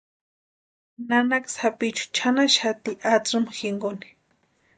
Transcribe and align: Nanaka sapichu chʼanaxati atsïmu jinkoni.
Nanaka 1.07 1.49
sapichu 1.55 2.05
chʼanaxati 2.15 2.91
atsïmu 3.13 3.49
jinkoni. 3.57 4.07